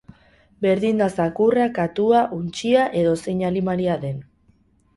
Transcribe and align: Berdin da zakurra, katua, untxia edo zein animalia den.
Berdin 0.65 1.01
da 1.03 1.09
zakurra, 1.17 1.67
katua, 1.75 2.23
untxia 2.39 2.89
edo 3.03 3.15
zein 3.27 3.47
animalia 3.53 4.03
den. 4.07 4.21